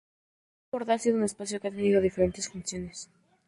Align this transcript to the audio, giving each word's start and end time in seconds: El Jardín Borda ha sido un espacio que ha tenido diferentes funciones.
El 0.01 0.07
Jardín 0.07 0.69
Borda 0.71 0.93
ha 0.95 0.97
sido 0.97 1.15
un 1.17 1.23
espacio 1.25 1.59
que 1.59 1.67
ha 1.67 1.71
tenido 1.71 2.01
diferentes 2.01 2.49
funciones. 2.49 3.11